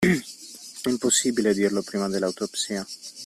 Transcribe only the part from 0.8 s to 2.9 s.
Impossibile dirlo prima dell’autopsia;